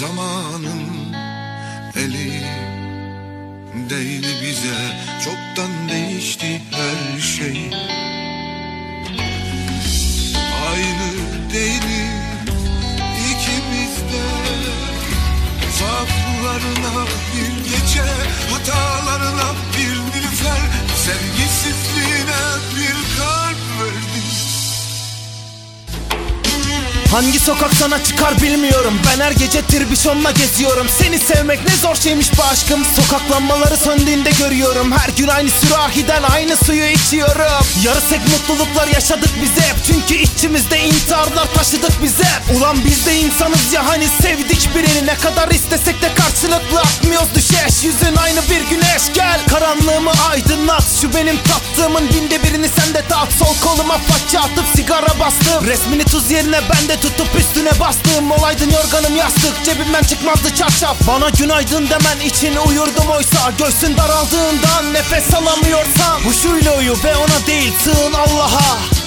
Zamanın 0.00 1.14
eli 1.96 2.42
değil 3.90 4.26
bize. 4.42 4.96
Çoktan 5.24 5.88
değişti 5.88 6.62
her 6.70 7.20
şey. 7.20 7.70
Aynı 10.70 11.12
değil 11.52 11.82
ikimiz 13.30 13.96
de. 13.96 14.24
Zaaflarına 15.78 17.06
bir 17.34 17.64
gece 17.64 18.02
Hatalarına 18.50 19.54
bir 19.76 20.18
nilüfer. 20.18 20.60
Sevgisizliğine 20.96 21.91
Hangi 27.12 27.38
sokak 27.38 27.74
sana 27.74 28.04
çıkar 28.04 28.42
bilmiyorum. 28.42 28.94
Ben 29.06 29.24
her 29.24 29.32
gece 29.32 29.62
tirbişonla 29.62 30.30
geziyorum. 30.30 30.86
Seni 30.88 31.18
sevmek 31.18 31.68
ne 31.68 31.76
zor 31.76 31.94
şeymiş 31.94 32.38
bu 32.38 32.42
aşkım. 32.42 32.84
Sokak 32.84 33.30
lambaları 33.30 33.76
söndüğünde 33.76 34.30
görüyorum. 34.30 34.92
Her 34.92 35.08
gün 35.16 35.28
aynı 35.28 35.50
sürahiden 35.50 36.22
aynı 36.22 36.56
suyu 36.56 36.84
içiyorum. 36.86 37.66
Yarısek 37.84 38.20
mutluluklar 38.28 38.88
yaşadık 38.88 39.30
biz 39.42 39.64
hep. 39.64 39.76
Çünkü 39.86 40.14
içimizde 40.14 40.80
intiharlar 40.80 41.54
taşıdık 41.54 42.02
biz 42.02 42.18
hep. 42.18 42.56
Ulan 42.56 42.76
biz 42.84 43.06
de 43.06 43.16
insanız 43.16 43.72
ya 43.72 43.86
hani 43.88 44.08
sevdik 44.22 44.68
birini. 44.74 45.06
Ne 45.06 45.14
kadar 45.14 45.50
istesek 45.50 46.02
de 46.02 46.14
karşılıklı 46.14 46.80
atmıyoruz 46.80 47.28
düşeş. 47.34 47.84
Yüzün 47.84 48.16
aynı 48.16 48.40
bir 48.50 48.60
güneş 48.70 49.02
gel. 49.14 49.40
Karanlığımı 49.50 50.12
aydınlat. 50.30 50.84
Şu 51.00 51.14
benim 51.14 51.36
tattığımın 51.36 52.08
binde 52.08 52.42
birini 52.42 52.68
sen 52.68 52.94
de 52.94 53.04
tat 53.08 53.28
Sol 53.32 53.54
koluma 53.68 53.98
faça 53.98 54.40
atıp 54.40 54.64
bastım. 55.22 55.66
Resmini 55.66 56.04
tuz 56.04 56.30
yerine 56.30 56.60
ben 56.72 56.88
de 56.88 57.00
tutup 57.00 57.28
üstüne 57.38 57.80
bastım. 57.80 58.30
Olaydın 58.30 58.70
yorganım 58.70 59.16
yastık 59.16 59.64
cebimden 59.64 60.02
çıkmazdı 60.02 60.54
çarşaf 60.54 60.96
Bana 61.08 61.30
günaydın 61.30 61.88
demen 61.90 62.26
için 62.26 62.56
uyurdum 62.56 63.08
oysa. 63.10 63.52
Göğsün 63.58 63.96
daraldığından 63.96 64.92
nefes 64.92 65.34
alamıyorsan. 65.34 66.20
Huşuyla 66.24 66.78
uyu 66.78 66.94
ve 67.04 67.16
ona 67.16 67.46
değil 67.46 67.72
sığın 67.84 68.12
Allah'a 68.12 69.01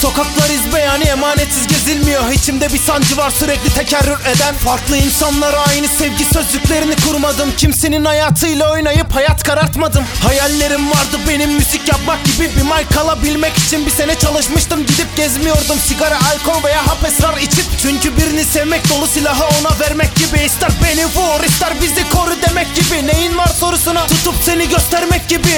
Sokaklar 0.00 0.50
izbeyani 0.50 1.04
emanetsiz 1.04 1.66
gezilmiyor. 1.66 2.32
İçimde 2.32 2.72
bir 2.72 2.78
sancı 2.78 3.16
var 3.16 3.30
sürekli 3.30 3.70
tekerrür 3.70 4.20
eden 4.20 4.54
Farklı 4.54 4.96
insanlara 4.96 5.60
aynı 5.60 5.88
sevgi 5.88 6.24
sözcüklerini 6.24 6.96
kurmadım. 6.96 7.48
Kimsenin 7.58 8.04
hayatıyla 8.04 8.72
oynayıp 8.72 9.14
hayat 9.14 9.42
karartmadım. 9.42 10.04
Hayallerim 10.22 10.90
vardı 10.90 11.18
benim 11.28 11.52
müzik 11.52 11.88
yapmak 11.88 12.24
gibi 12.24 12.50
Bir 12.56 12.62
mic 12.62 13.00
alabilmek 13.00 13.58
için 13.58 13.86
bir 13.86 13.90
sene 13.90 14.18
çalışmıştım 14.18 14.86
Gidip 14.86 15.16
gezmiyordum. 15.16 15.78
Sigara, 15.88 16.18
alkol 16.32 16.64
veya 16.64 16.86
hap 16.86 17.04
esrar 17.04 17.36
içip 17.36 17.64
Çünkü 17.82 18.16
birini 18.16 18.44
sevmek 18.44 18.88
dolu 18.88 19.06
silahı 19.06 19.44
ona 19.44 19.80
vermek 19.80 20.16
gibi. 20.16 20.44
İster 20.44 20.70
beni 20.84 21.06
vur 21.06 21.44
ister 21.44 21.72
bizi 21.82 22.08
koru 22.08 22.34
demek 22.48 22.74
gibi. 22.74 23.06
Neyin 23.06 23.38
var 23.38 23.48
sorusuna 23.60 24.06
tutup 24.06 24.34
seni 24.42 24.68
göstermek 24.68 24.85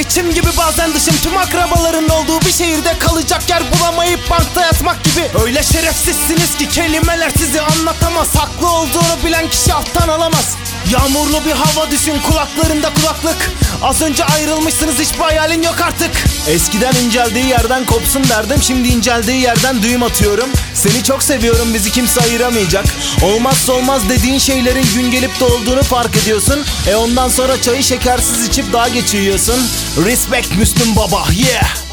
gibi 0.00 0.08
İçim 0.08 0.34
gibi 0.34 0.56
bazen 0.58 0.94
dışım. 0.94 1.14
Tüm 1.22 1.36
akrabaların 1.36 2.08
olduğu 2.08 2.40
bir 2.40 2.52
şehirde 2.52 2.98
kalacak 2.98 3.50
yer 3.50 3.62
bulamayıp 3.72 4.30
bankta 4.30 4.60
yatmak 4.60 5.04
gibi. 5.04 5.44
Öyle 5.44 5.62
şerefsizsiniz 5.62 6.58
ki 6.58 6.68
kelimeler 6.68 7.30
sizi 7.38 7.60
anlatamaz. 7.60 8.36
Haklı 8.36 8.70
olduğunu 8.70 9.24
bilen 9.24 9.50
kişi 9.50 9.74
alttan 9.74 10.08
alamaz 10.08 10.56
Yağmurlu 10.92 11.44
bir 11.44 11.50
hava 11.50 11.90
düşün 11.90 12.20
kulaklarında 12.20 12.94
kulaklık. 12.94 13.50
Az 13.82 14.02
önce 14.02 14.24
ayrılmışsınız 14.24 14.98
hiçbir 14.98 15.18
hayalin 15.18 15.62
yok 15.62 15.80
artık. 15.80 16.10
Eskiden 16.48 16.94
inceldiği 16.94 17.46
yerden 17.46 17.86
kopsun 17.86 18.28
derdim 18.28 18.62
Şimdi 18.62 18.88
inceldiği 18.88 19.40
yerden 19.42 19.82
düğüm 19.82 20.02
atıyorum. 20.02 20.50
Seni 20.74 21.04
çok 21.04 21.22
seviyorum 21.22 21.74
bizi 21.74 21.92
kimse 21.92 22.20
ayıramayacak. 22.20 22.84
Olmazsa 23.22 23.72
olmaz 23.72 24.08
dediğin 24.08 24.38
şeylerin 24.38 24.86
gün 24.94 25.10
gelip 25.10 25.40
de 25.40 25.44
olduğunu 25.44 25.82
fark 25.82 26.16
ediyorsun. 26.16 26.64
E 26.90 26.96
ondan 26.96 27.28
sonra 27.28 27.62
çayı 27.62 27.82
şekersiz 27.82 28.48
içip 28.48 28.72
daha 28.72 28.88
geç 28.88 29.14
uyuyorsun. 29.14 29.68
Respect 30.04 30.56
Müslüm 30.56 30.96
Baba 30.96 31.24
yeah 31.32 31.89